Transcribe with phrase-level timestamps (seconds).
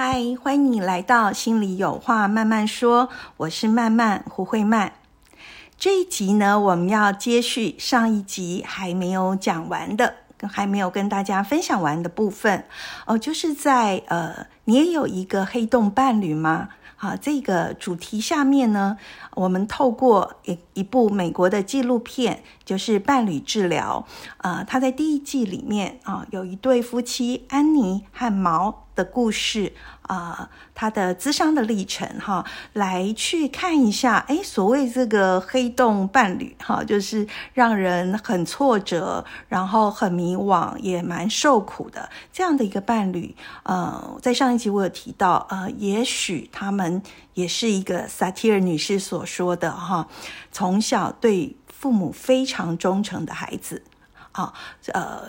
[0.00, 4.92] 嗨，欢迎你来到心里有话慢慢说，我是慢慢胡慧曼。
[5.76, 12.64] 这一集呢，我们要接续上一集还没有讲完的，还没有跟大家分享完的部分
[13.06, 16.68] 哦，就是在呃，你也有一个黑洞伴侣吗？
[16.94, 18.96] 好，这个主题下面呢，
[19.34, 24.06] 我们透过一一部美国的纪录片，就是伴侣治疗，
[24.36, 29.72] 啊，他在第一季里面啊，有一对夫妻安妮和毛的故事。
[30.08, 43.36] 啊，他的智商的历程哈，来去看一下，哎，所谓这个黑洞伴侣哈，就是让人很挫折，然后很迷惘，也蛮受苦的这样的一个伴侣。
[43.64, 47.02] 呃，在上一集我有提到，呃，也许他们
[47.34, 50.08] 也是一个萨提尔女士所说的哈，
[50.50, 53.82] 从小对父母非常忠诚的孩子
[54.32, 54.54] 啊，
[54.94, 55.24] 呃。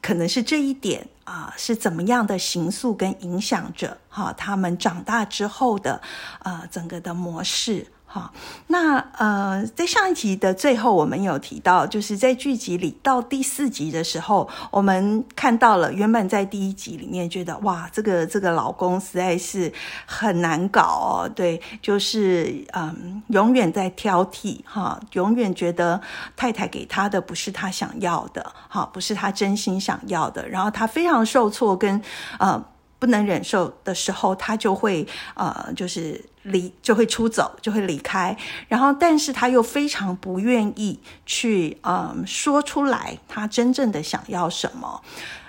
[0.00, 6.00] 可能是这一点啊，是怎么样的形塑跟影响着哈他们长大之后的
[6.40, 7.86] 呃整个的模式。
[8.12, 8.32] 好，
[8.66, 19.72] 那呃，在上一集的最后，我们有提到，就是在剧集里到第四集的时候，我们看到了原本在第一集里面觉得哇，这个这个老公实在是
[20.06, 26.00] 很难搞哦，对，就是嗯，永远在挑剔哈，永远觉得
[26.36, 32.02] 太太给他的不是他想要的，哈，不是他真心想要的，然后他非常受挫跟
[32.40, 32.64] 呃。
[33.00, 38.36] 不能忍受的时候，他就会呃，就是离，就会出走，就会离开。
[38.68, 45.02] 然后，但是他又非常不愿意去嗯说出来，他真正的想要什么。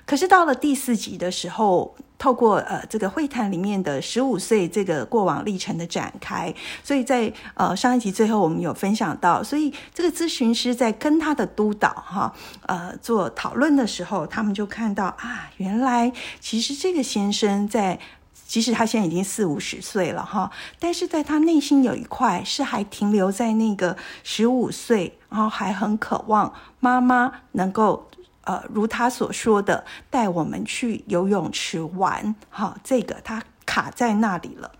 [0.05, 1.95] 可是到了第四集的时候。
[2.21, 6.53] 透过呃这个会谈里面的十五岁这个过往历程的展开，
[6.83, 12.31] 所以在呃上一集最后我们有分享到，所以这个咨询师在跟他的督导哈
[12.67, 17.99] 呃做讨论的时候，他们就看到啊，原来其实这个先生在
[18.51, 23.95] 即使他现在已经四五十岁了哈，但是在他内心有一块是还停留在那个
[24.25, 28.09] 十五岁，然后还很渴望妈妈能够。
[28.43, 34.71] 呃，如他所说的，带我们去游泳池玩，哈，这个他卡在那里了。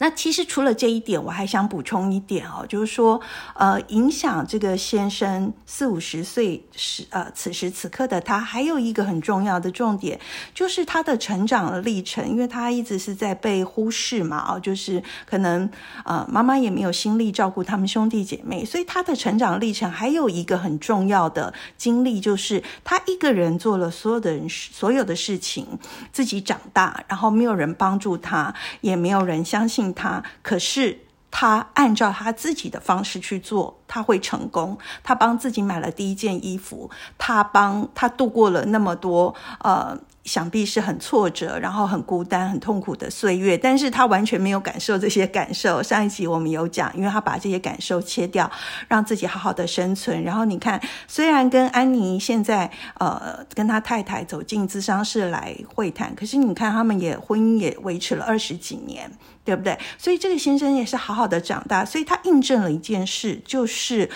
[0.00, 3.20] 那其实除了这一点，我还想补充一点哦，就是说，
[3.54, 10.20] 呃，影响这个先生四五十岁时，呃，此时此刻的他，还有一个很重要的重点，
[10.54, 15.68] 就是他的成长历程，因为他一直是在被忽视嘛，哦，就是可能，
[16.04, 25.66] 呃，妈妈也没有心力照顾他们兄弟姐妹，所以他的成长历程还有一个很重要的经历，就是他一个人做了所有的人所有的事情，
[26.12, 29.87] 自己长大，然后没有人帮助他，也没有人相信。
[29.94, 30.98] 他可是
[31.30, 34.78] 他按照他自己的方式去做，他会成功。
[35.02, 39.98] 他帮自己买了第一件衣服，他帮他度过了那么多呃。
[40.24, 45.82] 想必是很挫折，然后很孤单、很痛苦的岁月，但是他完全没有感受这些感受。
[45.82, 48.50] 上一集我们有讲，因为他把这些感受切掉，
[48.88, 50.22] 让自己好好的生存。
[50.22, 59.10] 然后你看，虽然跟安妮现在呃跟他太太走进咨商室来会谈，可是你看他们也婚姻也维持了二十几年，
[59.48, 59.78] 对不对？
[59.96, 64.10] 所以这个先生也是好好的长大，所以他印证了一件事，就是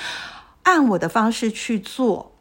[0.64, 2.32] 按我的方式去做。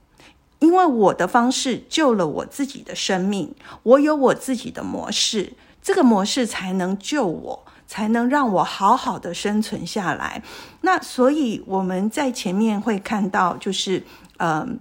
[0.60, 10.44] 因为我的方式救了我自己的生命，我有我自己的模式，这个模式才能救我，才能让我好好的生存下来。
[10.82, 14.04] 那所以我们在前面会看到，就是
[14.38, 14.78] 嗯，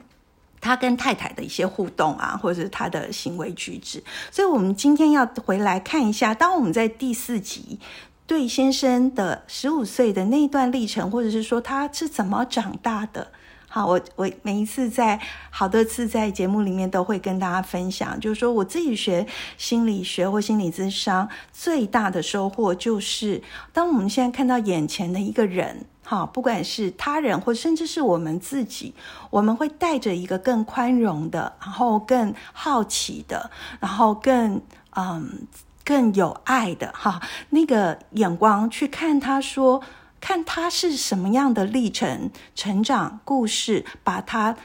[0.60, 4.02] 他跟太太的一些互动啊，或者是他的行为举止。
[4.30, 7.78] 所以我们今天要回来看一下，当我们在第四集
[8.26, 13.32] 对先生的十五岁的那一段历程，或者是说他是怎么长大的。
[13.72, 19.24] 好，我我每一次在好多次在节目里面都会跟大家分享，就是说我自己学
[19.56, 23.40] 心理学或心理咨商最大的收获，就是
[23.72, 28.92] 当我们现在看到眼前的一个人，哈，不管是他人或甚至是我们自己，
[29.30, 34.60] 我们会带着一个更宽容的，然后更好奇的，然后更
[34.96, 35.46] 嗯
[35.84, 39.80] 更有爱的哈那个眼光去看他说。
[40.20, 44.56] 看他是什么样的历程、成长故事，把他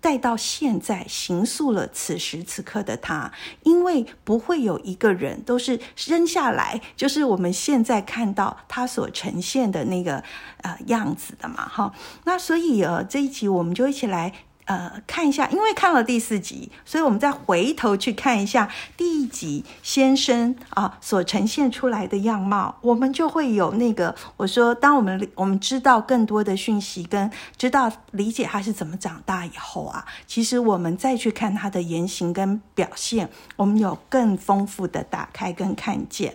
[0.00, 3.32] 带到现在，形塑了此时此刻的他。
[3.62, 10.22] 因为不会有一个人都是生下来就是我们现在看到他所呈现的那个
[10.58, 11.92] 呃样子的嘛，哈。
[12.24, 14.32] 那所以呃这一集我们就一起来。
[14.72, 36.34] 呃，看一下，因为看了第四集，所以我们再回头去看一下第一集先生啊所呈现出来的样貌，我们就会有那个我说，当我们我们知道更多的讯息，跟知道理解他是怎么长大以后啊，其实我们再去看他的言行跟表现，我们有更丰富的打开跟看见。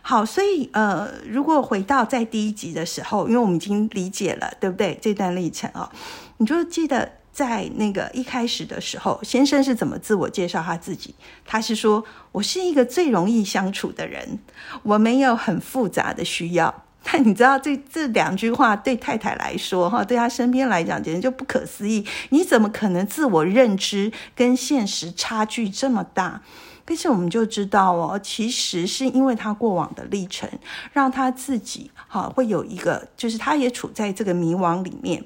[0.00, 4.96] 好，所以呃，如果回到在第一集的时候，因为我们已经理解了，对不对？
[5.02, 5.90] 这段历程啊，
[6.36, 7.10] 你就记得。
[7.34, 11.12] 在那个一开始的时候，先生是怎么自我介绍他自己？
[11.44, 14.38] 他是说：“我是一个最容易相处的人，
[14.84, 16.84] 我没有很复杂的需要。
[17.12, 22.06] ”那你知道这这两句话对太太来说，哈，对他身边来讲，简直就不可思议。
[22.30, 26.40] 你怎么可能自我认知跟现实差距这么大？
[26.84, 30.48] 但是我们就知道哦，其实是因为他过往的历程，
[30.92, 35.24] 让他自己哈会有一个，就是他也处在这个迷惘里面。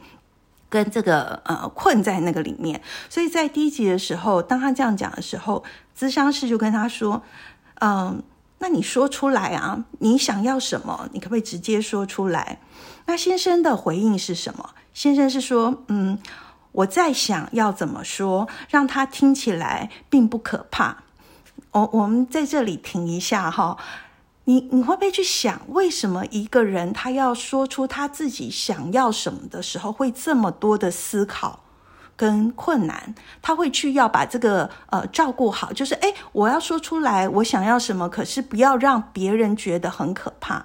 [0.68, 5.64] 跟这个呃困在那个里面，所以在第一集的时候，当他这样讲的时候，
[5.98, 7.22] 咨商师就跟他说
[7.80, 8.22] ：“嗯，
[8.58, 11.08] 那你说出来啊，你想要什么？
[11.12, 12.58] 你可不可以直接说出来？”
[13.06, 14.70] 那先生的回应是什么？
[14.92, 16.18] 先生是说：“嗯，
[16.72, 21.04] 我在想要怎么说，让他听起来并不可怕。”
[21.72, 23.76] 我我们在这里停一下哈。
[24.48, 31.60] 你你会不会去想，为什么一个人他要说出他自己想要什么的时候，会这么多的思考
[32.16, 33.14] 跟困难？
[33.42, 40.64] 他会去要把这个呃照顾好，就是诶，我要说出来我想要什么，可是不要让别人觉得很可怕。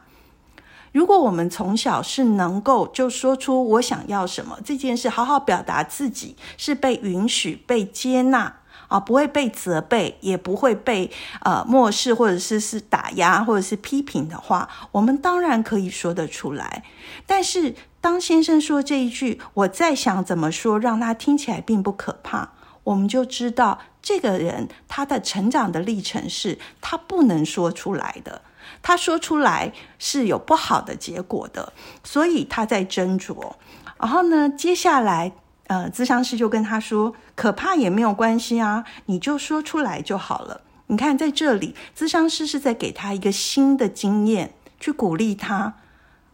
[0.94, 8.60] 如果我们从小是能够就说出我想要什么这件事，好好表达自己，是被允许、被接纳。
[8.94, 11.10] 啊，不会被责备，也不会被
[11.42, 16.84] 呃漠视，或者是是打压，或者是批评的话，我们当然可以说得出来。
[17.26, 22.52] 但是当先生说这一句，我在想怎么说，让他听起来并不可怕，
[22.84, 28.44] 我们就知道这个人他的成长的历程是他不能说出来的，
[28.84, 31.74] 他说出来是有不好的结果的，
[32.04, 33.54] 所以他在斟酌。
[34.00, 35.32] 然后呢，接下来。
[35.68, 45.76] 呃，咨商师就跟他说：“可怕也没有关系啊，你就说出来就好了。”你看，在这里，咨商师是在给他一个新的经验，去鼓励他。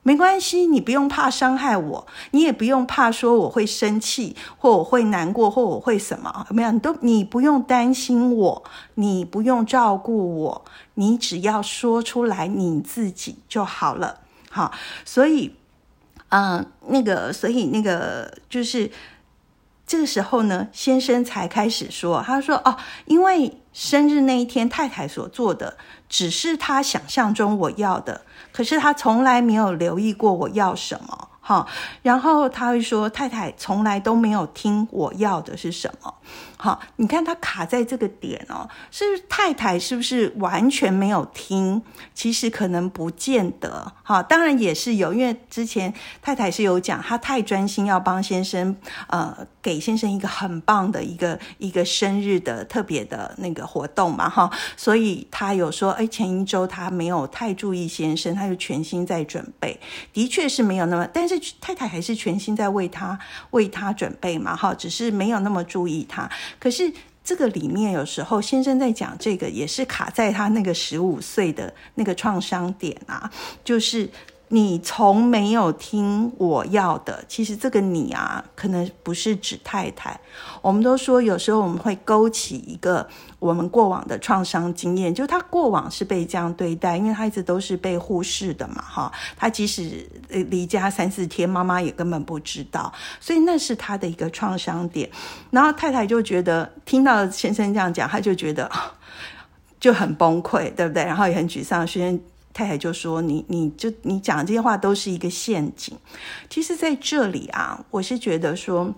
[0.02, 6.48] 没关系，你不用怕伤害我，你也不用怕说我会生气，或我会难过，或我会什么？
[6.50, 8.64] 没有，你都你不用担心我，
[8.96, 14.22] 你不用照顾我，你只要说出来你自己就好了。
[14.50, 14.72] 好，
[15.06, 15.56] 所以，
[16.30, 18.92] 嗯，那个，所以那个就是。
[19.90, 25.78] 这个时候呢，先生才开始说：“他说哦，因为生日那一天，太太所做的
[26.08, 28.22] 只是他想象中我要的，
[28.52, 31.68] 可是他从来没有留意过我要什么。”好，
[32.04, 36.14] 然后他会说：“太太从来都没有听我要的是什么。”
[36.62, 41.82] 好，你看他卡在这个点哦，是太太是不是完全没有听？
[42.14, 43.94] 其实可能不见得。
[44.04, 48.76] 哈，当然也是有，因为之前太太是有讲，她太专心要帮先生，
[49.08, 59.80] 呃，给先生一个很棒的一个一个生日的特别的那个活动嘛，哈，所以她有说，哎，前一周她没有太注意先生，她就全心在准备，
[60.12, 61.40] 的确是没有那么，但是。
[61.62, 63.18] 太太还是全心在为他
[63.52, 66.30] 为他准备嘛，哈，只是没有那么注意他。
[66.58, 66.92] 可是
[67.24, 73.30] 这个里面有时候先生在讲这个，也是卡在他那个十五岁的那个创伤点啊，
[73.64, 74.10] 就是。
[74.52, 80.20] 你从没有听我要的，其实这个你啊，可能不是指太太。
[80.62, 83.08] 我们都说，有时候我们会勾起一个
[83.40, 89.12] 我们过往的创伤经验，就是他过往是被这样对待，因为他一直都是被忽视的嘛，哈。
[89.38, 95.10] 他即使离家三四天，妈妈也根本不知道，所以那是他的一个创伤点。
[95.52, 98.72] 然后太太就觉得听到先生这样讲，他就觉得
[99.80, 101.04] 就很崩溃，对不对？
[101.04, 102.22] 然后也很沮丧，先生。
[102.52, 105.96] 太太就说：“你，你就你讲这些话都是一个陷阱。
[106.50, 108.94] 其实，在这里啊，我是觉得说，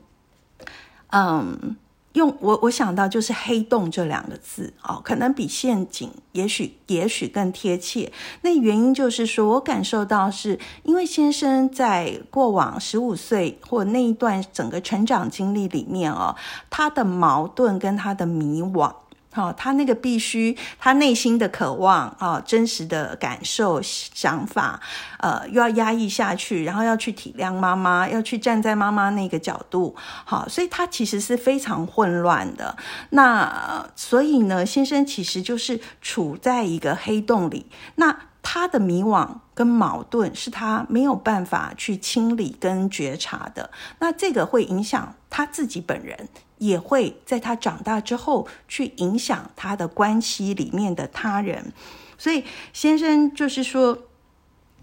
[1.11, 1.75] 嗯，
[2.13, 8.11] 用我我想到就是‘黑洞’这两个字哦，可能比陷阱也许也许更贴切。
[8.41, 16.35] 那原因就是说我感受到是因为先生在过往十五岁或那一段整个成长经历里面哦，
[16.69, 18.93] 他的矛盾跟他的迷惘。”
[19.33, 24.79] 好，他那个必须，他内心的渴望啊，真实的感受、想法，
[25.19, 29.95] 呃，又要压抑下去，然后要去体谅妈妈，要去站在妈妈那个角度，
[30.25, 32.75] 好，所以他其实是非常混乱的。
[33.11, 37.67] 那所以呢，先生其实就是处在一个黑洞里。
[37.95, 43.69] 那他的迷惘跟矛盾是他没有办法去清理跟觉察的。
[43.99, 46.27] 那这个会影响他自己本人。
[46.61, 51.73] 也会在他长大之后去影响他的关系里面的他人，
[52.19, 53.97] 所以先生就是说，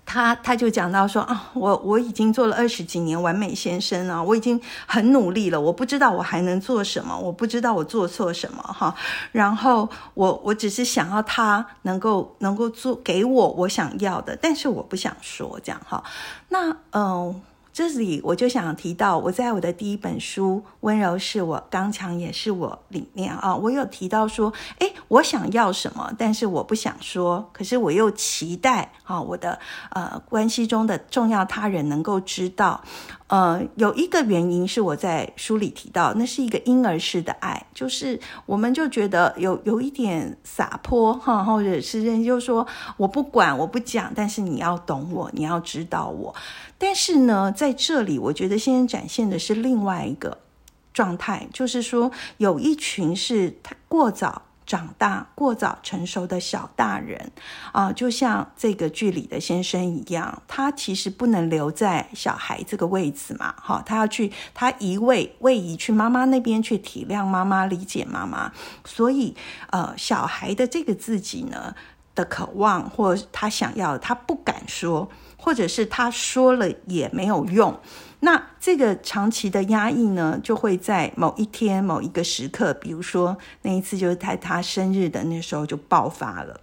[0.05, 8.93] 他他就讲到说啊，我我已经做了二十几年完美先生了，我已经很努力了，我不知道我还能做什么，我不知道我做错什么哈，
[9.31, 16.03] 然后我我只是想要他能够能够做给我我想要的，但是我不想说这样哈，
[16.49, 17.41] 那嗯。
[17.79, 32.83] 这里我就想提到，我在我的第一本书《温柔是我，刚强也是我》里面啊，我有提到说，哎，我想要什么，但是我不想说，可是我又期待啊，我的呃关系中的重要他人能够知道。
[33.29, 42.67] 呃，有一个原因是我在书里提到，那是一个婴儿式的爱，就是我们就觉得有有一点洒泼哈，或者是人就说
[42.97, 46.35] 我不管我不讲，但是你要懂我，你要知道我。
[46.79, 50.39] 但是呢，在这里我觉得先展现的是另外一个
[50.95, 54.43] 状态，就是说有一群是他过早。
[54.69, 57.33] 长大过早成熟的小大人
[57.73, 68.53] 啊，就像这个剧里的先生一样，他其实不能留在小孩这个位置嘛，哈，他要去他移位位移去妈妈那边去体谅妈妈、理解妈妈，
[68.85, 69.35] 所以
[69.71, 71.75] 呃，小孩的这个自己呢
[72.15, 75.09] 的渴望或他想要，他不敢说，
[75.39, 77.81] 或者是他说了也没有用。
[78.21, 86.61] 那这个长期的压抑呢，就会在某一天、某一个时刻，比如说那一次就是在他生日的那时候就爆发了。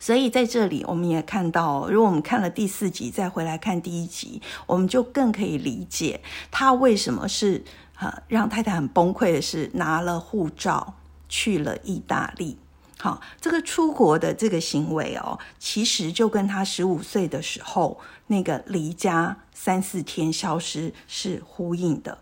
[0.00, 6.20] 所以在这里，我们也看到，如果我们看了第四集，再回来看第一集，我们就更可以理解
[6.50, 7.62] 他为什么是
[7.98, 10.94] 呃让太太很崩溃的是拿了护照
[11.28, 12.56] 去了意大利。
[12.98, 22.18] 好，这个出国的这个行为哦，其实就跟他十五岁的时候那个离家三四天消失是呼应的。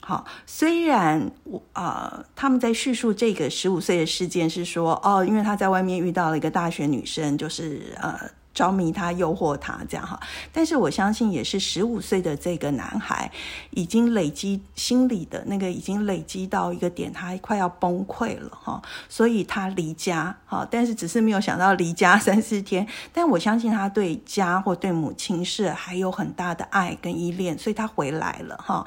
[0.00, 8.30] 好，虽然我啊，他们在叙述这个十五岁的事件是说，哦，因为他在外面遇到了一个大学女生，就是呃。
[8.58, 10.18] 着迷他，诱惑他，这样哈。
[10.52, 13.30] 但是我相信，也是十五岁的这个男孩，
[13.70, 18.82] 已经累积心理的那个，已经累积到一个点，他快要崩溃了哈。
[19.08, 22.84] 所以他离家哈，但是只是没有想到离家三四天。
[23.12, 28.84] 但我相信他对家或对母亲是还有很大的爱跟依恋，所以他回来了哈。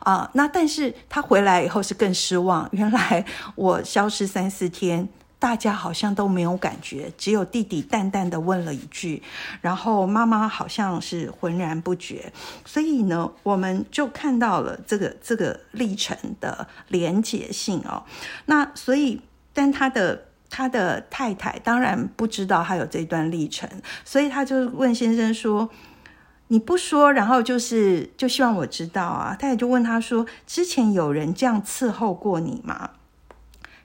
[0.00, 3.24] 啊，那但是他回来以后是更失望，原来
[3.54, 5.08] 我消失三四天。
[5.42, 9.20] 大家好像都没有感觉，只有弟弟淡淡的问了一句，
[9.60, 12.32] 然后妈妈好像是浑然不觉。
[12.64, 18.04] 所以呢，我们就看到了这个这个历程的连结性哦。
[18.46, 19.20] 那所以，
[19.52, 23.68] 但他的他的太太当然不知道他有这段历程，
[24.04, 25.68] 所以他就问先生说
[26.46, 32.90] ：“你不说，然后就是就希望我知道啊。”太太就问他说：“之前有人这样伺候过你吗？”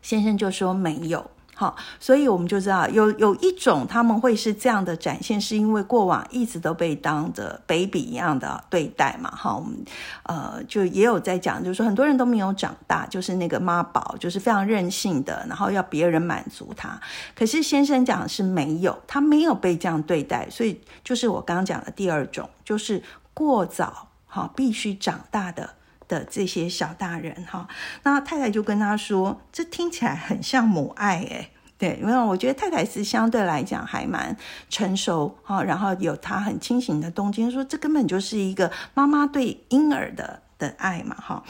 [0.03, 9.31] 先生就说：“没有。”好，所以我们就知道有有一种他们会是这样的展现，是因为过往一直都被当着 baby 一样的对待嘛。
[9.31, 9.75] 哈，我们
[10.21, 17.01] 呃就也有在讲，就是说很多人都没有长大，就是那个妈宝，就是非常任性的，然后要别人满足他。
[17.35, 23.01] 可是先生讲的是没有，他没有被这样对待，所以就是我刚刚讲的第二种，就是
[23.33, 25.76] 过早哈必须长大的。
[26.07, 27.67] 的这些小大人哈，
[28.03, 31.51] 那太太就跟他说：“这听起来很像母爱诶。
[31.77, 34.35] 对，因为我觉得太太是相对来讲还蛮
[34.69, 41.43] 成熟哈，然后有她很清醒的动机，说这根本就是一个妈妈对婴儿的的爱嘛哈。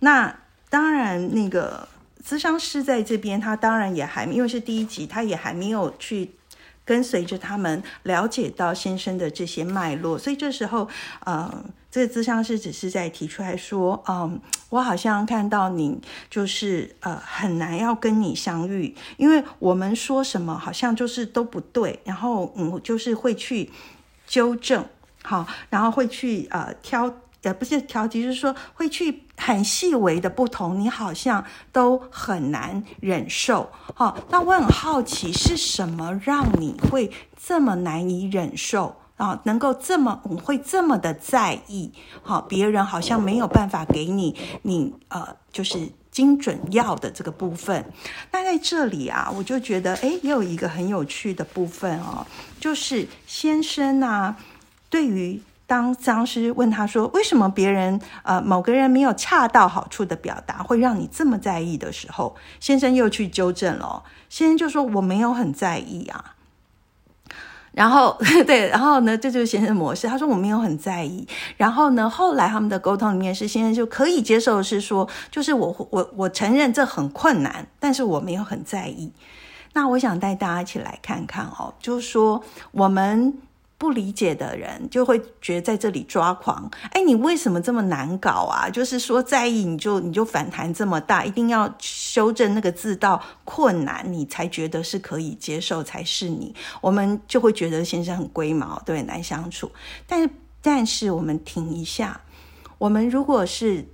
[0.00, 0.34] 那
[0.70, 1.88] 当然，那个
[2.24, 6.30] 咨商师在这边，他当然也还因为是第一集，他也还没有去。”
[6.84, 10.88] 跟随着他们了解到先生的这些脉络，所以这时候，
[11.24, 23.70] 呃，这个咨商师只是在提出来说，嗯，我好像看到你就是呃很难要跟你相遇，因为我们说什么好像就是都不对，然后嗯，就是会去
[24.26, 24.84] 纠正，
[25.22, 27.14] 好，然后会去呃挑。
[27.44, 33.70] 也不是调节，就是说会去很细微的不同，你好像都很难忍受。
[33.94, 37.10] 好，那我很好奇，是什么让你会
[37.40, 39.40] 这么难以忍受啊？
[39.44, 41.92] 能够这么会这么的在意？
[42.22, 47.84] 好，别人好像没有办法给你，你呃，就是精准要的这个部分。
[48.32, 52.26] 那在这里啊，我就觉得，诶，也有一个很有趣的部分哦，
[52.58, 54.36] 就是先生啊，
[54.88, 66.34] 对于当张师问他说，为什么别人呃某个人没有恰到好处的表达，会让你这么在意的时候，先生又去纠正了，先生就说我没有很在意啊。
[67.72, 68.16] 然后
[68.46, 70.06] 对，然后呢，这就是先生模式。
[70.06, 71.26] 他说我没有很在意。
[71.56, 79.10] 然后呢，后来他们的沟通里面是先生就可以接受，是说就是我我我承认这很困难，但是我没有很在意。
[79.72, 83.38] 那我想带大家一起来看看哦，就是说我们。
[83.76, 86.70] 不理解的人就会觉得在这里抓狂。
[86.92, 88.70] 哎，你为什么这么难搞啊？
[88.70, 96.54] 就是说在意你就你就反弹这么大，一定要修正那个字到困难，你才觉得是可以接受才是你。
[96.80, 99.70] 我们就会觉得先生很龟毛，对，难相处。
[100.06, 100.30] 但是
[100.62, 102.22] 但是我们停一下，
[102.78, 103.86] 我们如果是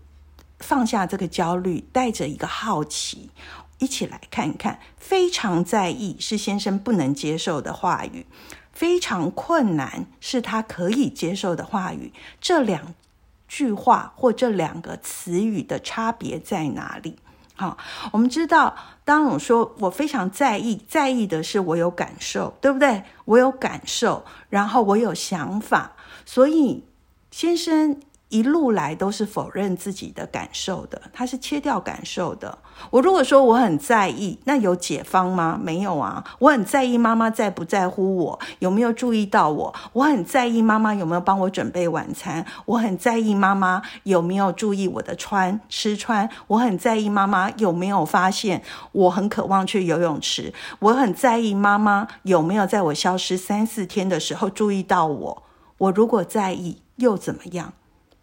[0.61, 3.31] 放下这个焦虑，带着一个好奇，
[3.79, 8.27] 一起来看一看，非常在意是先生不能接受的话语。
[8.73, 12.95] 非常困难是他可以接受的话语，这两
[13.49, 17.17] 句话或这两个词语的差别在哪里？
[17.55, 17.77] 好，
[18.13, 23.03] 我们知道，当我说我非常在意，在意的是我有感受，对不对？
[23.25, 25.93] 我有感受，然后我有想法，
[26.25, 26.85] 所以
[27.31, 28.01] 先生。
[28.31, 32.57] 一路来都是否认自己的感受的，他是切掉感受的。
[32.91, 35.61] 我如果说我很在意，那有解方吗？
[35.61, 36.25] 没有啊。
[36.39, 39.75] 我很在意妈妈在不在乎我，有没有注意到我？
[39.93, 42.47] 我很在意妈妈有没有帮我准备晚餐。
[42.67, 46.31] 我很在意妈妈有没有注意我的穿吃穿。
[46.47, 50.55] 我很在意妈妈有没有发现我很渴望去游泳池。
[50.79, 55.43] 我很在意妈妈有没有在我消失三四天的时候注意到我。
[55.79, 57.73] 我如果在意，又怎么样？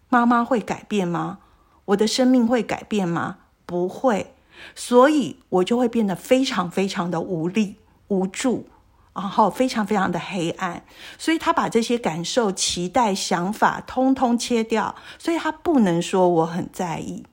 [0.08, 1.38] 妈妈会改变吗？
[1.86, 3.38] 我的生命会改变吗？
[3.64, 4.34] 不会，
[4.74, 7.76] 所以我就会变得非常非常的无力、
[8.08, 8.68] 无助，
[9.14, 10.82] 然后非常非常的黑暗。
[11.18, 17.24] 所以他把这些感受、期待、想法通通切掉，所以他不能说我很在意，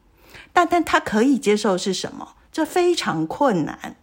[0.51, 2.35] 但但他可以接受是什么？
[2.51, 3.95] 这非常困难。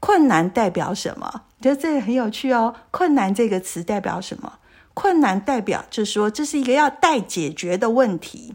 [0.00, 1.42] 困难代表什么？
[1.62, 2.74] 觉得这个很有趣哦。
[2.90, 4.58] 困难这个词代表什么？
[4.94, 8.54] 困难代表就是说，这是一个要待解决的问题，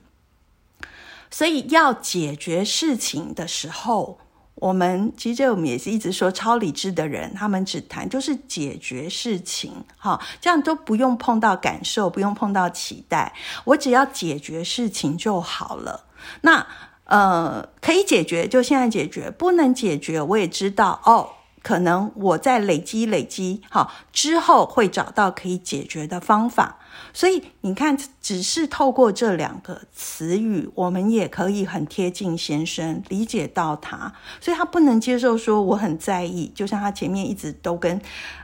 [1.29, 4.18] 所以要解决事情的时候，
[4.55, 13.33] 我们其实我们也是一直说，超理智的人，他们只谈就是解决事情，哈，这样都不用碰到感受，不用碰到期待，
[13.66, 16.05] 我只要解决事情就好了。
[16.42, 16.66] 那
[17.05, 21.29] 呃，可以解决就现在解决，不能解决我也知道哦。
[21.61, 26.77] 可能我在累积累积，好之后会找到可以解决的方法。
[27.13, 34.13] 所以你看，只是透过这两个词语，我们也可以很贴近先生，理解到他。
[34.41, 38.00] 所以他不能接受说我很在意，就像他前面一直都跟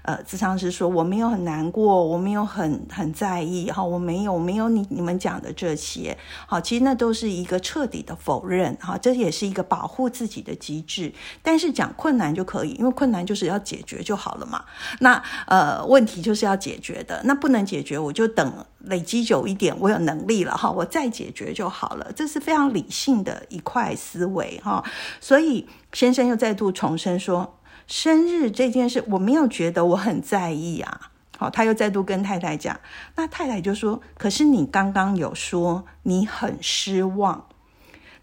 [0.06, 11.14] 呃咨商师说，我没有很难过，我没有很很在意，哈，我没有没有你你们讲的这些，好，其实那都是一个彻底的否认，哈，这也是一个保护自己的机制。
[11.44, 14.64] 但是讲困难就可以，因为困难就是要解决就好了嘛。
[15.00, 18.54] 那呃问题就是要解决的，那不能解决我就等。
[18.88, 22.12] 累积久一点，我有能力了哈，我再解决就好了。
[22.16, 24.84] 这是非常理性的一块思维哈。
[25.20, 31.12] 所以先生又再度重申说，生日这件事我没有觉得我很在意啊。
[31.38, 32.80] 好，他又再度跟太太讲，
[33.16, 37.48] 那太太就说：“可是你刚刚有说你很失望。”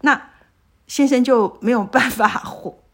[0.01, 0.29] 那
[0.87, 2.43] 先生就没有办法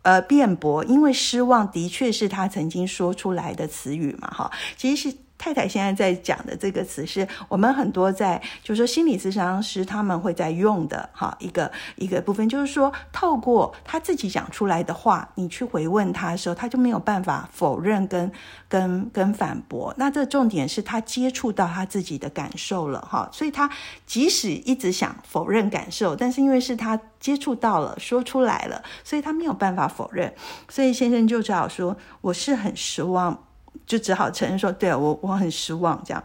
[0.02, 4.52] 呃辩驳，因为失望的确是他曾经说出来的词语嘛哈。
[4.76, 5.18] 其实是。
[5.40, 18.32] 太太现在在讲的这个词，是我们很多在，就是说心理咨商师他们会在用的哈一个一个部分，就是说透过他自己讲出来的话，你去回问他的时候，他就没有办法否认跟
[18.68, 19.94] 跟跟反驳。
[19.98, 23.70] 那这重点是他接触到他自己的感受了哈，所以他
[24.06, 30.34] 即使一直想否认感受，但是因为是他接触到了，说出来了，所以他没有办法否认。
[30.68, 33.46] 所以先生就只好说，我是很失望。
[33.90, 36.24] 就只好承认说，对我我很失望这样。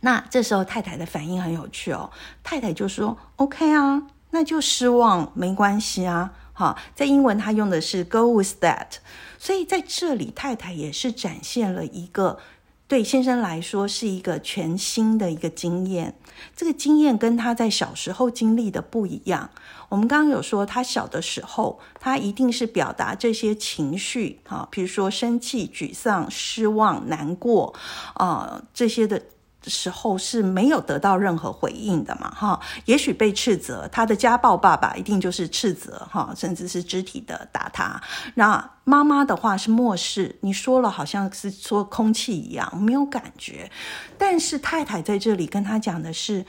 [0.00, 2.10] 那这时候太太的反应很有趣哦，
[2.42, 8.96] 太太就说：“OK 啊，那就失望没关系啊。”好，在英文他用的是 “go with that”，
[9.38, 12.40] 所以在这里太太也是展现了一个。
[12.86, 16.14] 对先生来说是一个全新的一个经验，
[16.54, 19.50] 这个经验跟他在小时候经历的不一样。
[19.88, 27.74] 我们刚刚有说，他小的时候，他一定是表达这些情绪，啊，比如说生气、沮丧、失望、难过，
[28.14, 29.22] 啊，这些的
[29.70, 38.00] 时候是没有得到任何回应的嘛，哈，也许被斥责，他的家暴爸爸一定就是斥责，哈，甚至是肢体的打他。
[38.34, 43.70] 那妈妈的话是漠视，你说了好像是说空气一样，没有感觉。
[44.18, 46.44] 但是太太在这里跟他讲的是，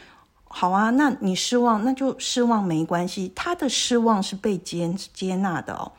[0.48, 5.92] 好啊，那你失望，那就失望没关系，他的失望是被接接纳的哦。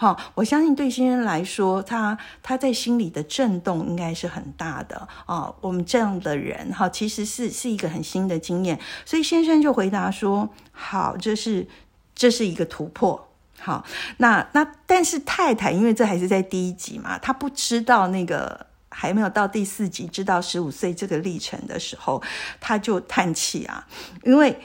[0.00, 5.52] 好，我相信对先生来说，他他在心里的震动应该是很大的啊。
[5.60, 11.68] 我们这样的人，哈，其实是是一个很新的经验，所以先生就回答说：“好，这是
[12.14, 13.28] 这是一个突破。”
[13.60, 13.84] 好，
[14.16, 22.22] 那那但是太太，因为这还是在第一集嘛，她不知道那个还没有到第四集，知道十五岁这个历程的时候，
[22.58, 23.86] 她就叹气啊，
[24.24, 24.58] 因为。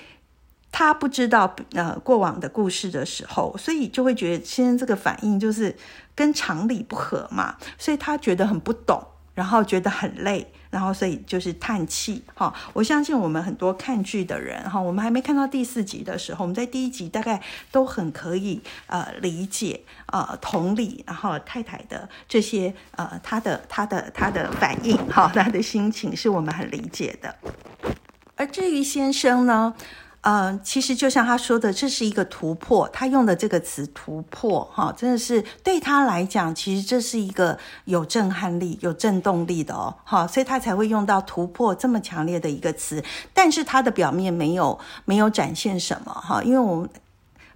[0.78, 5.74] 他不知道呃过往的故事的时候，所以就会觉得先生这个反应就是
[6.14, 9.02] 跟常理不合嘛，所以他觉得很不懂，
[9.34, 12.22] 然后觉得很累，然后所以就是叹气。
[12.34, 27.34] 哈，我相信我们很多看剧的人哈，我们还没看到第四集的时候，我们在第一集大概都很可以呃理解呃同理，然后太太的这些呃他的他的他的反应哈，他的心情是我们很理解的。
[28.36, 29.74] 而至于先生呢？
[30.28, 32.90] 嗯，其实就像他说的，这是一个突破。
[32.92, 43.04] 他用的这个词“突破”哈，真的是对他来讲，其实这是一个有震撼力、有震动力的哦，哈，所以他才会用到“突破”这么强烈的一个词。
[43.36, 46.90] 但是他的表面没有没有展现什么哈，因为我们。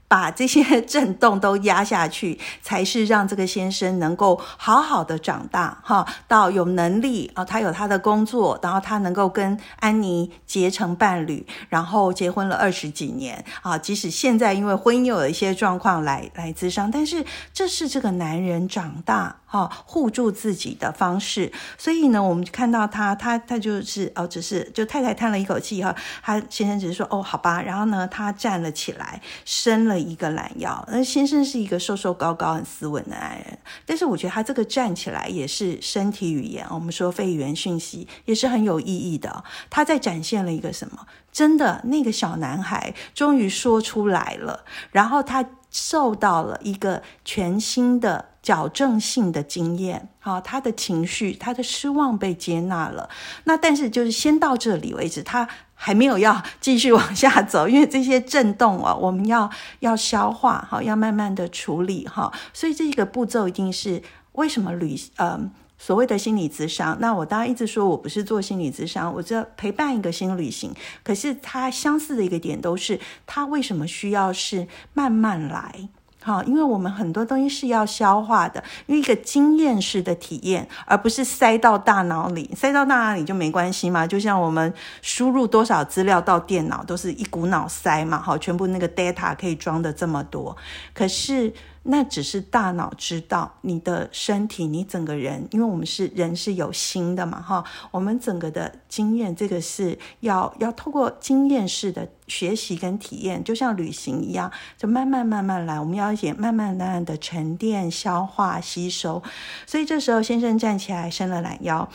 [0.10, 13.78] 把这些震动都压下去， 才是让这个先生能够好好的长大，哈，到有能力啊，他有他的工作，然后他能够跟安妮结成伴侣，然后结婚了二十几年啊。
[13.78, 19.38] 即使现在因为婚姻有一些状况来来自伤，但是这是这个男人长大。
[19.52, 30.84] 哈，护住自己的方式，所以呢，我们看到他，他他就是哦，只是就太太叹了一口气哈，他先生只是说哦，好吧，然后呢，他站了起来，伸了一个懒腰。
[30.92, 39.44] 那先生是一个瘦瘦高高、很斯文的男人，但是我觉得他这个站起来也是身体语言，我们说非语言讯息也是很有意义的。
[39.70, 41.06] 他在展现了一个什么？
[41.32, 48.26] 真的，那个小男孩终于说出来了，然后他受到了一个全新的。
[48.42, 53.10] 矫正性的经验，好，他的情绪，他的失望被接纳了。
[53.44, 55.48] 那但是就是先到这里为止，他
[55.82, 62.30] 还没有要继续往下走，因为这些震动啊，我们要要消化，哈，要慢慢的处理哈。
[62.54, 65.40] 所以这个步骤一定是为什么旅呃
[65.78, 66.98] 所谓的心理咨商？
[67.00, 70.76] 那我当然一直说我不是做心理咨商，我这陪伴一个新旅行。
[71.02, 75.88] 可是它相似的一个点都是，它为什么需要是慢慢来？
[76.22, 84.06] 好，因为我们很多东西是要消化的，因为一个经验式的体验，而不是塞到大脑里，塞到大脑里就没关系嘛。
[84.06, 90.56] 就像我们输入多少资料到电脑，都是一股脑塞嘛，好，全部那个 data 可以装的这么多，
[90.94, 91.54] 可是。
[91.92, 109.24] 那只是大脑知道你的身体，你整个人，因为我们是人是有心的嘛，哈，我们整个的经验，这个是要要透过经验式的学习跟体验，就像旅行一样，就慢慢慢慢来，我们要也慢慢慢慢的沉淀、消化、吸收。
[109.66, 111.90] 所以这时候，先生站起来，伸了懒腰。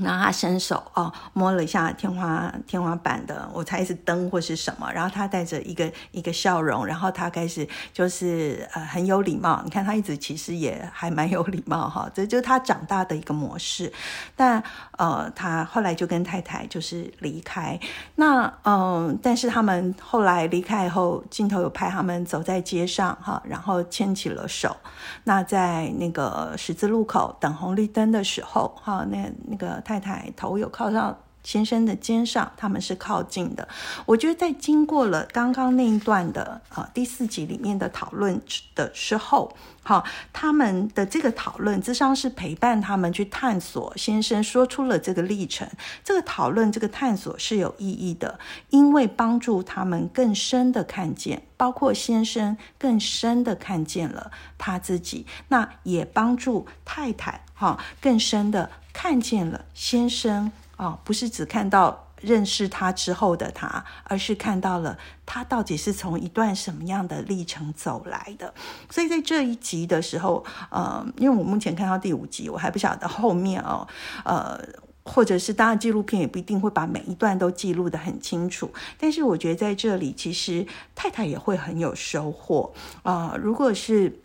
[0.00, 4.90] 然后他伸手哦，摸了一下天花天花板的，我猜是灯或是什么。
[4.92, 9.62] 然后他带着一个一个笑容，然后他开始就是呃很有礼貌。
[9.64, 13.92] 你看他一直其实也还蛮有礼貌哈， 这就是他长大的一个模式。
[14.34, 14.60] 但
[14.98, 17.78] 呃，他后来就跟太太就是离开。
[18.16, 24.76] 那嗯，但是他们后来离开以后，镜头有拍他们走在街上哈，然后牵起了手。
[25.22, 29.83] 那在那个十字路口等红绿灯的时候哈，那那个。
[29.84, 33.68] 太太头有靠到先生的肩上，他们是靠近的。
[34.06, 38.40] 我觉得在经过了刚刚那一段的呃第四集里面的讨论
[38.74, 43.94] 的时候，好，他们的这个讨论，智商是陪伴他们去探索。
[43.94, 45.68] 先生说出了这个历程，
[46.02, 48.38] 这个讨论，这个探索是有意义的，
[48.70, 58.70] 因为帮助他们更深的看见，包括先生更深的看见了他自己，那也帮助太太哈更深的。
[58.94, 68.54] 看见了先生啊，不是只看到认识他之后的他，而是看到了他到底是从一段什么样的历程走来的。
[68.88, 73.86] 所以在这一集的时候，呃，因为我目前看到第五集，我还不晓得后面哦，
[74.24, 74.58] 呃，
[75.04, 78.72] 或者是当然纪录片也不一定会把每一段都记录的很清楚。
[78.98, 83.36] 但是我觉得在这里，其实太太也会很有收获啊。
[83.38, 84.20] 如果是。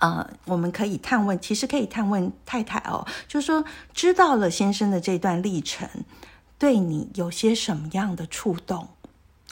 [0.00, 5.88] 呃，我们可以探问，其实可以探问太太哦，就是说，知道了先生的这段历程，
[6.58, 8.88] 对你有些什么样的触动？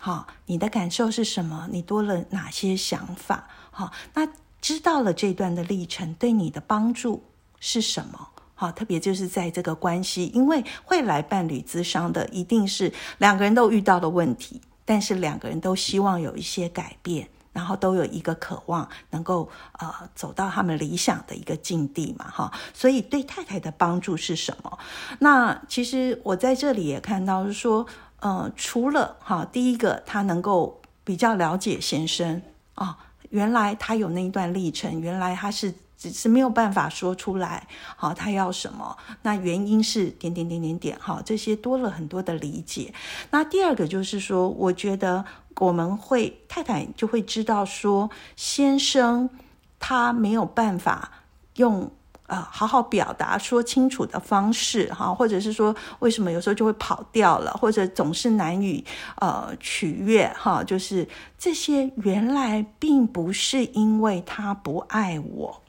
[0.01, 1.69] 好，你的感受是什么？
[1.71, 3.49] 你多了哪些想法？
[3.71, 4.27] 好，那
[4.61, 7.23] 知道了这段的历程对你的帮助
[7.61, 8.29] 是什么？
[8.55, 17.29] 好，特别就是在这个关系，因为会来伴侣咨商的，一定是两个人都遇到的问题，但是两个人都希望有一些改变。
[17.59, 22.53] 然后都有一个渴望，能够呃走到他们理想的一个境地嘛，哈。
[22.73, 24.79] 所以对太太的帮助是什么？
[25.19, 27.85] 那其实我在这里也看到是说，
[28.21, 32.41] 呃，除了哈，第一个他能够比较了解先生
[32.77, 32.97] 啊，
[33.31, 35.75] 原来他有那一段历程，原来他是。
[35.99, 38.97] 只是没有办法说出来，好，他要什么？
[39.23, 42.95] 那原因是点点点点点，好，这些多了很多的理解。
[43.31, 45.25] 那第二个就是说，我觉得
[45.57, 49.29] 我们会太太就会知道说，先生
[49.81, 51.11] 他没有办法
[51.57, 51.91] 用。
[52.29, 58.85] 呃，好好表达说清楚的方式哈，或者是说为什么有时候就会跑掉了，或者总是难以
[59.17, 61.09] 呃取悦哈，就是
[61.39, 65.63] 这些原来并不是因为他不爱我，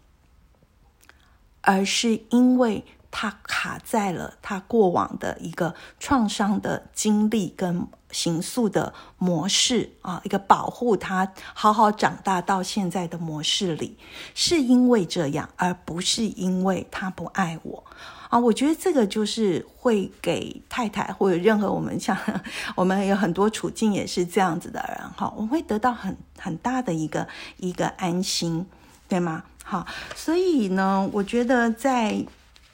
[1.70, 2.84] 而是因为。
[3.12, 13.98] 他卡在了他过往的一个创伤的经历跟形塑的模式啊，一个保护他好好长大到现在的模式里，
[14.36, 17.84] 是因为这样，而不是因为他不爱我
[18.30, 18.38] 啊。
[18.38, 22.16] 我觉得这个就是会给太太或者任何我们像
[22.78, 27.28] 我们有很多处境也是这样子的人哈，我们会得到很很大的一个
[27.58, 28.68] 一个安心，
[29.10, 29.44] 对吗？
[29.66, 32.26] 好，所以呢，我觉得在。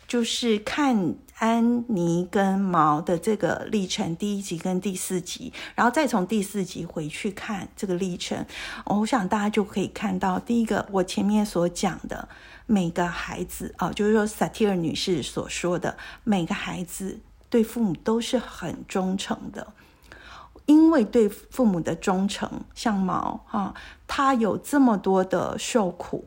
[0.07, 8.45] 就是看安妮跟毛的这个历程，第一集跟第四集，然后再从第四集回去看这个历程，
[8.85, 12.29] 我想大家就可以看到，第一个我前面所讲的
[12.67, 17.19] 每个孩子啊，就是说萨提尔女士所说的每个孩子
[17.49, 19.73] 对父母都是很忠诚的，
[20.65, 23.73] 因为对父母的忠诚，像毛哈，
[24.07, 26.25] 他有这么多的受苦。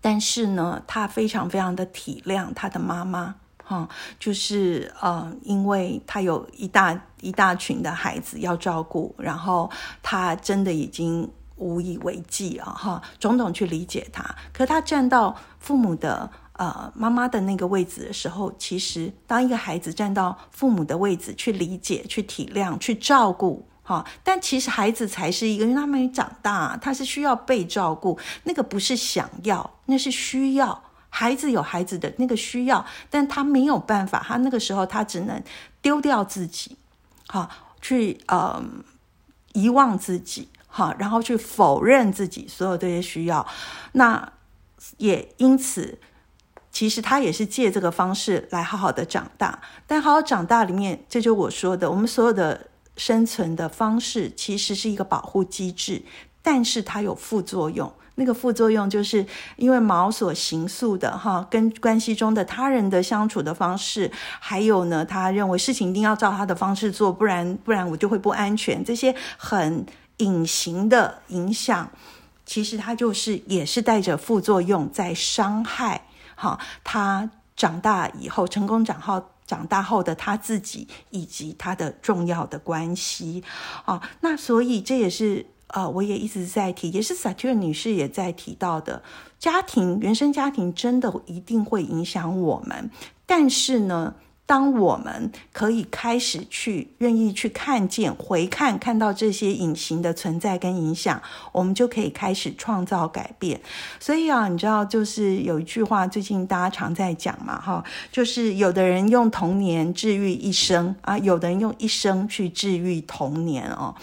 [0.00, 9.70] 但是呢，他非常非常的体谅他的妈妈，哈，就是呃，因为他有一大一大群的孩子要照顾，然后
[10.02, 14.22] 他真的已经无以为继啊，哈，种种去理解他。
[14.52, 23.66] 可他站到父母的呃妈妈的那个位置的时候，其实当一个孩子站到父母的位置去理解、去体谅、去照顾。
[23.86, 28.18] 好，但其实孩子才是一个，因为他没长大，他是需要被照顾。
[28.44, 30.82] 那个不是想要，那是需要。
[31.10, 35.40] 孩子有孩子的那个需要，但他没有办法，他那个时候他只能
[35.80, 36.76] 丢掉自己，
[37.28, 37.48] 好，
[37.80, 38.60] 去呃
[39.52, 43.46] 遗忘自己，好，然后去否认自己所有这些需要。
[43.92, 44.32] 那
[44.96, 45.98] 也因此，
[46.74, 49.58] 其实他也是借这个方式来好好的长大。
[49.86, 52.68] 但好好长大里面，这就我说的，我们所有的。
[52.96, 56.00] 生存的方式其实是一个保护机制，
[56.42, 57.92] 但是它有副作用。
[58.14, 64.08] 那个副作用就是因为毛所形塑的哈，跟关系中的他人的相处的方式，
[64.38, 68.84] 还有呢，他认为事情一定要照他的方式做，不然不然我就会不安全。
[68.84, 69.84] 这些很
[70.18, 71.90] 隐形的影响，
[72.46, 76.06] 其实他就是也是带着副作用在伤害
[76.44, 76.60] 哈。
[76.84, 79.30] 他长大以后成功长好。
[79.46, 83.44] 长大后的他自己以及他的重要的关系，
[83.84, 89.02] 啊，那所以这也是呃，我也一直在提，也是萨特女士也在提到的，
[89.38, 92.90] 家庭原生家庭真的一定会影响我们，
[93.26, 94.14] 但是呢。
[94.46, 103.58] 当我们可以开始去愿意去看见、回看、看到这些隐形的存在跟影响，我们就可以开始创造改变。
[103.98, 113.94] 所以啊，你知道，就是有一句话，最近大家常在讲嘛，哈，就是有的人用童年治愈一生啊，有的人用一生去治愈童年哦。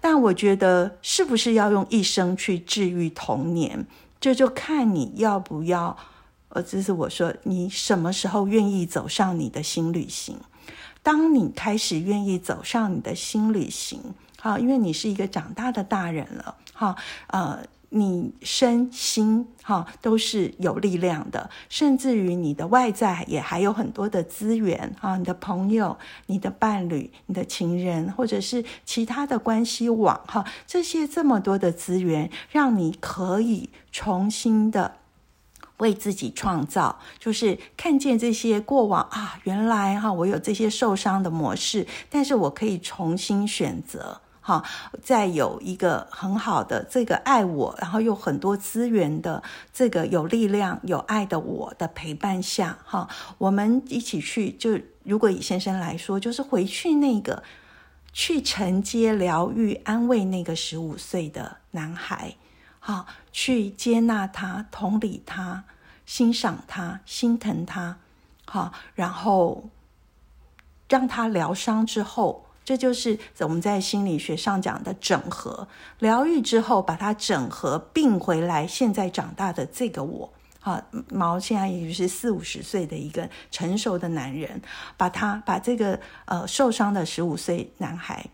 [0.00, 3.86] 但我觉得，是不是要用一生去治愈童年，
[4.20, 5.96] 这就看你要不要。
[6.54, 10.38] 呃，这是我说，你什么时候愿意走上你的新旅行？
[11.02, 14.00] 当你开始愿意走上你的新旅行，
[14.40, 34.98] 好，因为你是一个长大的大人了，哈，呃，你身心哈都是有力量的，甚至于你的外在也还有很多的资源啊，你的朋友、你的伴侣、你的情人，或者是其他的关系网，哈，这些这么多的资源，让你可以重新的。
[35.78, 44.62] 为自己创造，就是看见这些过往啊，原来哈我有这些受伤的模式，但是我可以重新选择哈，
[45.02, 53.08] 再有一个很好的这个爱我，然后有很多资源的这个有力量、有爱的我的陪伴下哈，
[53.38, 57.42] 我们一起去就如果以先生来说，就是回去那个
[58.12, 62.36] 去承接、疗愈、安慰那个十五岁的男孩，
[62.78, 65.64] 好，去接纳他、同理他、
[66.06, 67.98] 欣赏他、心疼他，
[68.46, 69.64] 好，然后
[70.88, 75.66] 让他疗伤之后，这就是我们在心理学上讲的整合、
[75.98, 80.32] 疗愈之后，把它整合并回来，现在长大的这个我。
[80.60, 84.62] 好，毛现在也就是四五十岁的一个成熟的男人，
[84.96, 88.24] 把他把这个呃受伤的十五岁男孩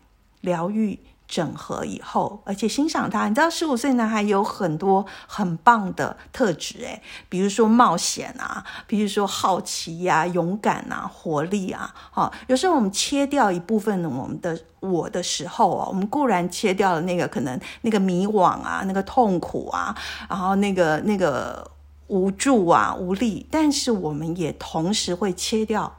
[0.41, 0.99] 疗愈
[1.31, 3.29] 整合以后，而且欣赏他。
[3.29, 11.95] 你知道，十五岁男孩有很多很棒的特质，诶，比如说冒险啊，比如说好奇呀、勇敢啊、活力啊。
[12.11, 19.95] 好，有时候我们切掉一部分我们的我的时候啊，我们固然切掉了那个可能那个迷惘啊、那个痛苦啊，
[20.29, 21.65] 然后那个那个。
[22.11, 25.89] 无助啊，无力，但是我们也同时会切掉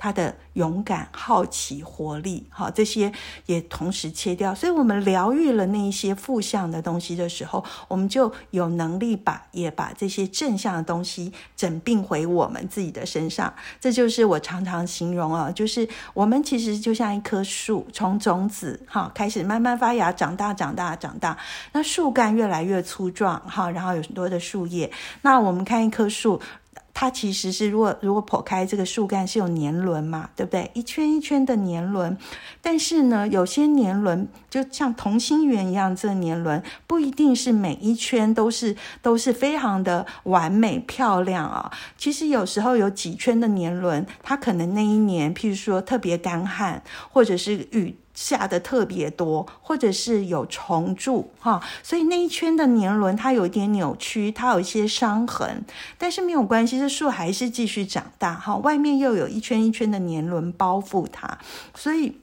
[0.00, 0.34] 他的。
[0.54, 3.10] 勇敢、好奇、活力，好，这些
[3.46, 4.52] 也同时切掉。
[4.52, 13.54] 所以，我们疗愈了那一些负向的东西的时候，我们就有能力把也把这些正向的东西整并回我们自己的身上。
[13.80, 21.38] 这就是我常常形容啊，就是我们其实就像一棵树，从种子哈开始慢慢发芽、长大、长大、长大。
[21.72, 24.90] 那树干越来越粗壮哈，然后有很多的树叶。
[25.22, 26.42] 那我们看一棵树。
[26.92, 30.70] 它其实是，如果如果剖开这个树干是有年轮嘛，对不对？
[30.74, 32.16] 一圈一圈的年轮，
[32.60, 41.72] 但是呢，有些年轮就像同心圆一样，这个年轮不一定是每一圈都是都是非常的完美漂亮啊。
[41.96, 47.96] 其实有时候有几圈的年轮，它可能那一年，譬如说特别干旱，或者是雨。
[48.20, 55.64] 下的特别多，或者是有虫蛀哈，所以那一圈的年轮它有一点扭曲，它有一些伤痕，
[55.96, 58.56] 但是没有关系，这树还是继续长大哈。
[58.56, 61.38] 外面又有一圈一圈的年轮包覆它，
[61.74, 62.18] 所以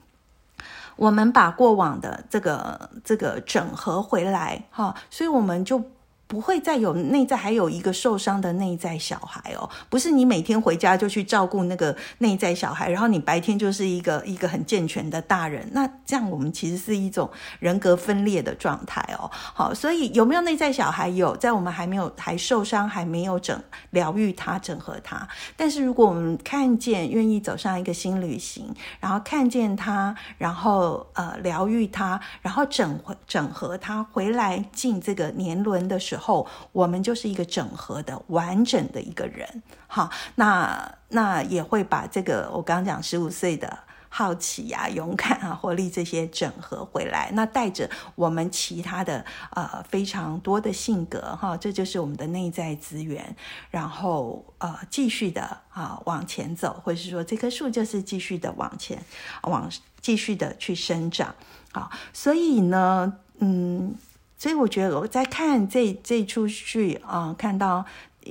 [0.97, 5.83] 我们把过往的这个这个整合回来哈，所以我们就。
[6.27, 19.31] 不会再有内在还有一个受伤的内在小孩哦，不是你每天回家就去照顾那个内在小孩，然后你白天就是一个一个很健全的大人，那这样我们其实是一种人格分裂的状态哦。
[19.31, 21.07] 好，所以有没有内在小孩？
[21.07, 23.57] 有，在我们还没有还受伤还没有整
[23.91, 36.16] 疗愈他整合他，但是如果我们看见愿意走上一个新旅行，然后看见他，然后呃疗愈他，然后整整合他回来进这个年轮的时候。
[36.17, 53.35] 后，我们就是一个整合的完整的一个人，好，那那也会把这个我刚刚讲十五岁的好奇呀、勇敢啊、活力这些整合回来，那带着我们其他的呃非常多的性格哈，这就是我们的内在资源，
[53.69, 59.01] 然后呃继续的啊往前走，或者是说这棵树就是继续的往前
[59.43, 59.69] 往
[60.01, 61.35] 继续的去生长，
[61.71, 63.95] 好，所以呢，嗯。
[64.37, 67.83] 所以我觉得我在看这这出剧啊，看到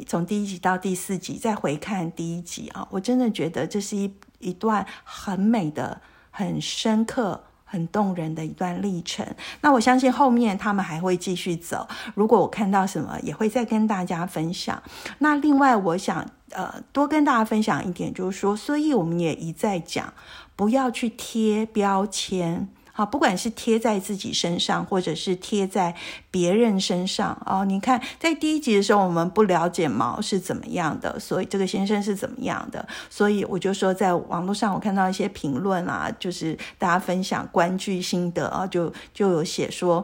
[0.07, 9.27] 从第一集到第四集，再回看第一集啊，我真的觉得这是一一段很美的、很深刻、很动人的一段历程。
[9.63, 11.89] 那我相信后面他们还会继续走。
[12.15, 14.81] 如果我看到什么，也会再跟大家分享。
[15.19, 20.13] 那另外，我想呃多跟大家分享一点，就是说，所以我们也一再讲，
[20.55, 22.69] 不要去贴标签。
[22.97, 25.95] 好，不管是贴在自己身上，或者是贴在
[26.31, 27.63] 别人身上哦。
[27.67, 40.03] 你看，在第一集的时候，我们不了解毛是怎么样的，所以这个先生是怎么样的，所以我就说，在网络上我看到一些评论啊，就是大家分享观剧心得啊，就就有写说，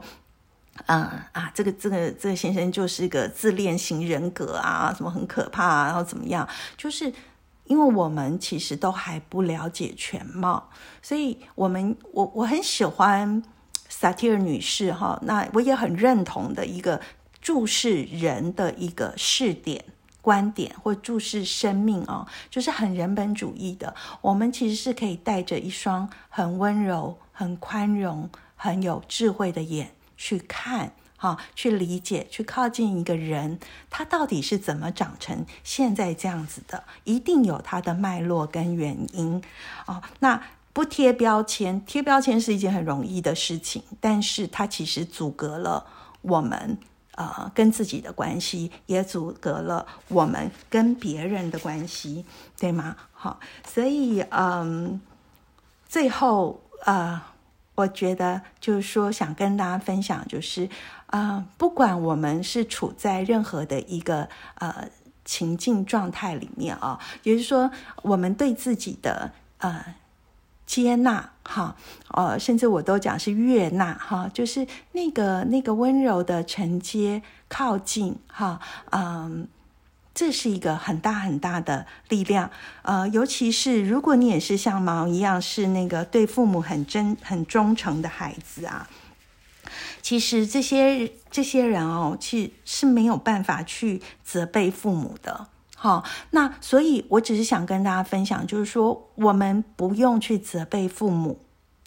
[0.84, 1.00] 嗯
[1.32, 7.10] 啊，这个这个这个先生就是一个自恋型人格啊，什么很可怕，啊，然后怎么样，就是。
[7.64, 10.68] 因为我们其实都还不了解全貌，
[11.00, 13.42] 所以我们我我很喜欢
[13.88, 17.00] 萨提尔女士哈，那我也很认同的一个
[17.40, 19.84] 注视人的一个视点
[20.20, 23.94] 观点，或注视生命啊，就是很人本主义的。
[24.20, 30.92] 我们其实是可以带着一双很温柔、很宽容、很有智慧的眼去看。
[31.22, 36.82] 啊，去理解，去靠近一个人，他到底是怎么长成现在这样子的？
[37.04, 39.40] 一定有他的脉络跟原因。
[39.86, 45.86] 哦，那不贴标签，贴标签是一件很容易的事情，但是它其实阻隔了
[46.22, 46.76] 我们
[47.14, 52.24] 呃跟自己的关系，也阻隔了我们跟别人的关系，
[52.58, 52.96] 对吗？
[53.12, 55.00] 好，所以嗯，
[55.88, 57.22] 最后呃。
[57.74, 60.68] 我觉得就是说，想跟大家分享，就是
[61.12, 64.88] 啊，不管我们是处在任何的一个呃
[65.26, 67.70] 情境状态里面啊，也就是说，
[68.02, 69.94] 我们对自己的呃
[70.64, 71.76] 接纳哈，
[72.08, 78.58] 呃，甚至我都讲是悦纳哈，就是那个那个温柔的承接靠近哈，
[78.90, 79.46] 嗯，
[80.14, 82.50] 这是一个很大很大的力量，
[82.80, 88.88] 呃，尤其是如果你也是像毛一样是那个对父母很真很忠诚的孩子啊。
[90.00, 95.48] 其实这些这些人哦，其实是没有办法去责备父母的。
[95.76, 101.40] 好，那所以我只是想跟大家分享，就是说我们不用去责备父母。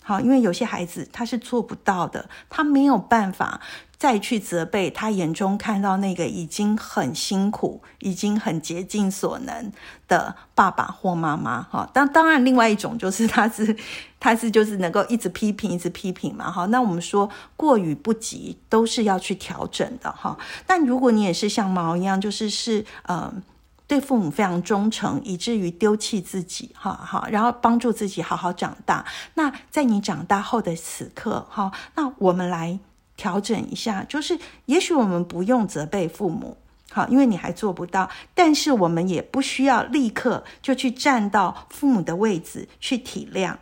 [0.07, 3.59] 好，因为有些孩子他是做不到的，他没有办法
[3.97, 9.71] 再去责备他眼中看到那个已经很辛苦、已经很竭尽所能
[10.07, 11.63] 的爸爸或妈妈。
[11.63, 13.75] 哈，当当然，另外一种就是他是
[14.19, 16.51] 他是就是能够一直批评、一直批评嘛。
[16.51, 17.27] 哈，那我们说
[17.57, 20.11] 过与不及都是要去调整的。
[20.11, 20.37] 哈，
[20.67, 23.41] 但如果你也是像毛一样，就是是嗯。
[23.87, 29.05] 对父母非常忠诚，以至于丢弃自己，哈哈，然后帮助自己好好长大。
[29.35, 32.79] 那在你长大后的此刻，哈，那我们来
[33.15, 36.57] 调整一下，就是也许我们不用责备父母，
[36.89, 43.55] 好，因为你还做不到，但是我们也不需要立刻就去站到父母的位置去体谅，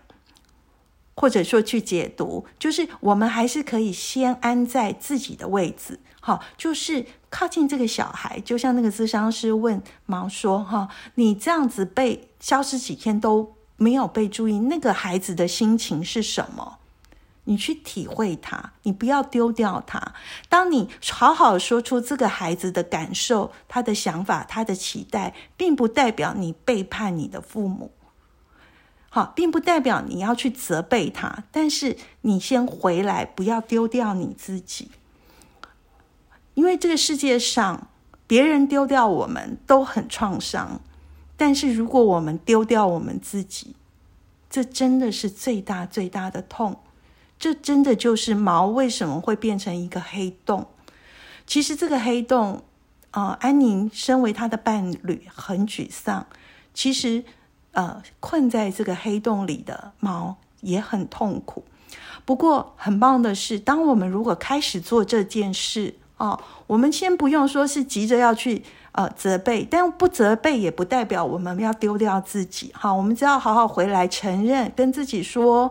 [1.16, 5.99] 或者说去解读，就是我们还是可以先安在自己的位置。
[6.20, 16.78] 好，就是靠近这个小孩，就像那个咨商师问毛说：“哈，你这样子被消失几天都没有被注意，那个孩子的心情是什么？
[17.45, 20.14] 你去体会他，你不要丢掉他。
[20.47, 27.91] 当你好好说出这个孩子的感受、他的想法、他的期待，并不代表你背叛你的父母。
[29.16, 34.89] 好，并不代表你要去责备他，但是你先回来，不要丢掉你自己。”
[36.55, 37.89] 因为这个世界上，
[38.26, 40.82] 别人丢掉我们都很创伤，
[41.38, 43.76] 但是如果我们丢掉我们自己，
[44.49, 46.80] 这真的是最大最大的痛。
[47.38, 50.66] 这真的就是毛为什么会变成一个黑洞。
[51.45, 52.64] 其实这个黑洞，
[53.11, 56.26] 啊，安宁身为他的伴侣很沮丧。
[56.74, 57.24] 其实，
[57.74, 61.63] 呃，困在这个黑洞里的毛也很痛苦。
[62.26, 68.63] 不过，很棒的是，当我们如果开始做这件事，哦，我们先不用说是急着要去
[68.93, 72.71] 呃责备，但不责备也不代表我们要丢掉自己。
[72.74, 75.69] 哈，我们只要好好回来承认，跟自己说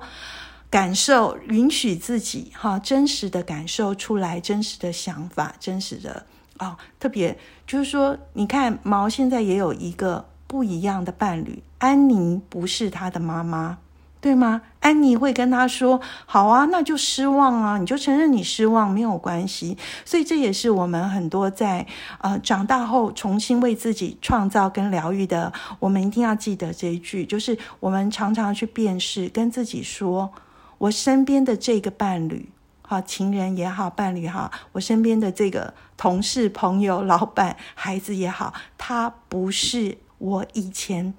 [0.68, 6.26] 感受，允许自己哈真实的感受出来，真实的想法，真实的
[6.58, 13.78] 哦，特别就是说，你看毛现在也有一个不一样的伴侣，安妮不是他的妈妈。
[14.20, 14.60] 对吗？
[14.80, 21.84] 安妮会跟他说：“好啊，那就失望啊，你就承认你失望，没有关系。”所以这也是我们很多在
[22.18, 30.30] 呃长大后重新为自己创造跟疗愈的，我们一定要记得这一句，就是我们常常去辨识，跟自己说
[30.78, 32.48] ：“我身边的这个伴侣，
[32.82, 41.12] 好情人也好，伴侣哈，我身边的这个同事、朋友、老板、孩子也好，他不是我以前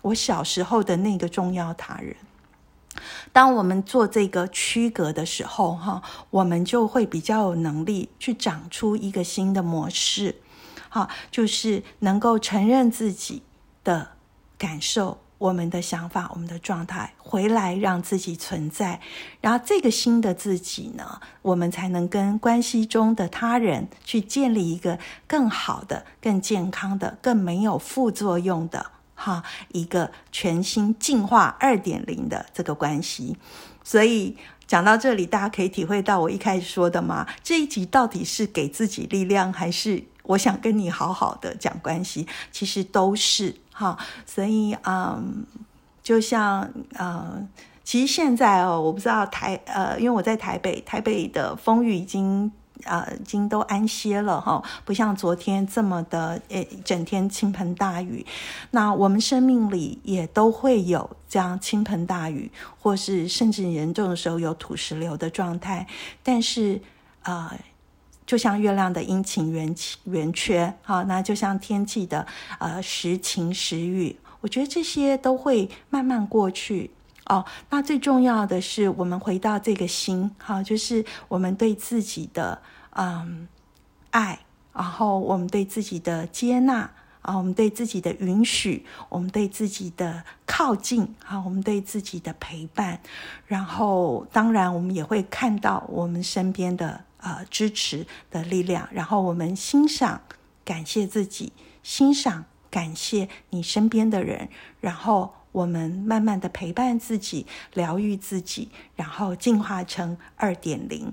[0.00, 2.16] 我小时候的那个重要他人。”
[3.32, 10.36] 当我们做这个区隔的时候，哈，我们就会比较有能力去长出一个新的模式，
[10.88, 13.42] 哈，就是能够承认自己
[13.84, 14.12] 的
[14.56, 19.00] 感受、我们的想法、我们的状态，回来让自己存在，
[19.40, 28.90] 然后这个新的自己呢，我们才能跟关系中的他人去建立一个更好的、更健康的、更没有副作用的。
[29.14, 33.36] 哈，一个全新进化二点零的这个关系，
[33.82, 42.28] 所以讲到这里，大家可以体会到我一开始说的嘛，这一集到底是给自己力量，还是我想跟你好好的讲关系？
[42.52, 45.46] 其实都是好，所以嗯，
[46.02, 46.68] 就像
[46.98, 47.48] 嗯，
[47.84, 52.50] 其实现在哦，我不知道台呃，因为我在台北，台北的风雨已经。
[52.84, 58.24] 啊，已经都安歇了哈，不像昨天这么的，诶，整天倾盆大雨。
[58.70, 62.48] 那我们生命里也都会有这样倾盆大雨，
[62.78, 65.88] 或是甚至严重的时候有土石流的状态。
[66.22, 66.80] 但是，
[67.22, 67.52] 啊，
[68.28, 69.74] 就像月亮的阴晴圆
[70.04, 72.26] 圆缺，好，那就像天气的
[72.58, 76.90] 呃时晴时雨，我觉得这些都会慢慢过去。
[77.24, 82.60] 哦，那最重要的是，我们回到这个心，哈，就是我们对自己的
[82.90, 83.48] 嗯
[84.10, 84.40] 爱，
[84.74, 86.90] 然后我们对自己的接纳，
[87.22, 93.00] 啊，我们对自己的允许，我们对自己的靠近，啊，我们对自己的陪伴，
[93.46, 100.22] 然后当然我们也会看到我们身边的呃支持的力量，然后我们欣赏、
[100.64, 101.52] 感谢自己。
[101.82, 104.48] 欣赏、感谢你身边的人，
[104.80, 111.12] 然后我们慢慢的陪伴自己，疗愈自己，然后进化成二点零。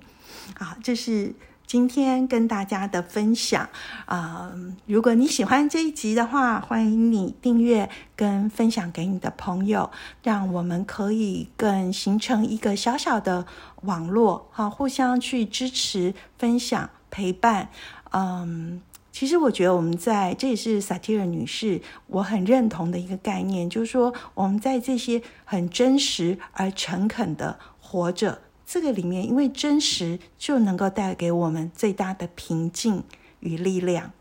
[0.58, 1.36] 啊，这是。
[1.66, 3.68] 今天跟大家的分享
[4.05, 4.53] 啊，
[4.86, 9.89] 如果你喜欢这一集的话，欢迎你订阅跟分享给你的朋友，
[10.22, 13.47] 让我们可以更形成一个小小的
[13.82, 17.70] 网络，好，互相去支持、分享、陪伴。
[18.11, 18.80] 嗯，
[19.11, 28.43] 其实我觉得我们在这也是萨提尔女士我很认同的一个概念，就是说我们在这些很真实而诚恳的活着。
[28.66, 33.03] 这个里面，因为真实就能够带给我们最大的平静
[33.39, 34.11] 与力量。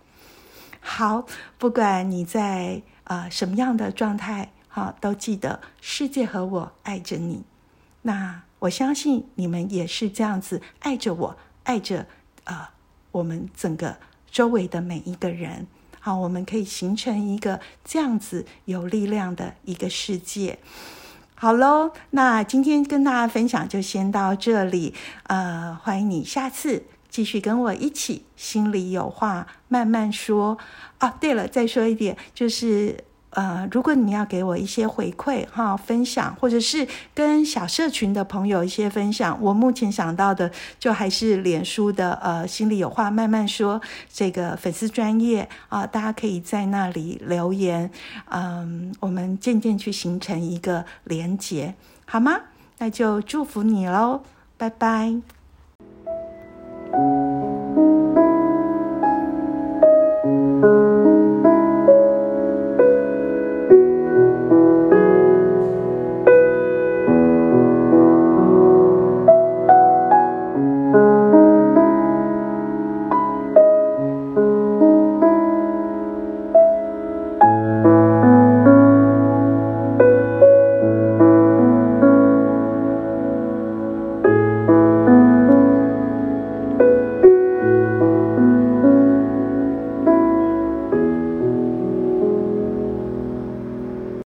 [0.81, 1.27] 好，
[1.59, 7.43] 不管你在呃什么样的状态，好，都记得世界和我爱着你。
[8.03, 12.07] 那我相信你们也是这样子爱着我，爱着
[12.45, 12.69] 呃
[13.13, 13.97] 我们整个
[14.31, 15.67] 周围的每一个人。
[16.01, 20.59] 好，我们可以形成一个这样子有力量的一个世界。
[21.45, 24.95] 好喽，那今天跟大家分享就先到这里。
[25.25, 30.57] 呃，欢迎你下次继续跟我一起心里有话慢慢说。
[31.01, 32.97] 哦，对了，再说一点，就是。
[33.35, 43.81] 呃如果你要给我一些回馈哈分享或者是跟小社群的朋友一些分享我目前想到的就还是脸书的呃心里有话慢慢说
[44.13, 47.91] 这个粉丝专业啊大家可以在那里留言
[48.31, 51.75] 嗯我们渐渐去形成一个连接
[52.07, 52.41] 好吗？
[52.79, 54.23] 那就祝福你喽
[54.57, 55.15] 拜拜。